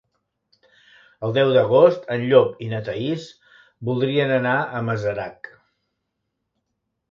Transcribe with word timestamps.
El 1.27 1.35
deu 1.35 1.51
d'agost 1.57 2.09
en 2.15 2.23
Llop 2.31 2.65
i 2.67 2.71
na 2.73 2.81
Thaís 2.89 3.29
voldrien 3.91 4.35
anar 4.41 4.57
a 4.81 4.85
Masarac. 4.91 5.55